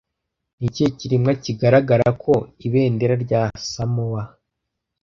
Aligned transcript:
Ni 0.57 0.65
ikihe 0.69 0.89
kiremwa 0.97 1.31
kigaragara 1.43 2.07
ku 2.21 2.33
ibendera 2.65 3.15
rya 3.23 3.41
Samoa 3.71 4.23